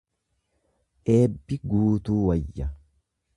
Eebbi 1.17 1.59
guutuu 1.73 2.25
wayya. 2.31 2.71